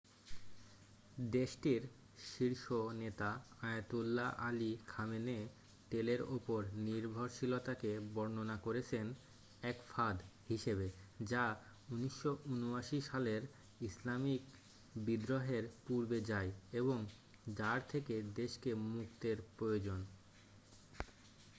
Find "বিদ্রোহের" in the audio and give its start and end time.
15.05-15.63